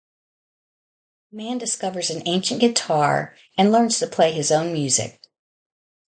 [1.31, 5.21] A man discovers an ancient guitar and learns to play his own music.